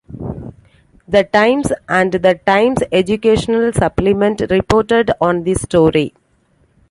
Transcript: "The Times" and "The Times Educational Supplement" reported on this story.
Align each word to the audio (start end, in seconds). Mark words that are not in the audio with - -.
"The 1.07 1.25
Times" 1.25 1.71
and 1.87 2.11
"The 2.11 2.33
Times 2.43 2.79
Educational 2.91 3.71
Supplement" 3.71 4.41
reported 4.49 5.11
on 5.21 5.43
this 5.43 5.61
story. 5.61 6.15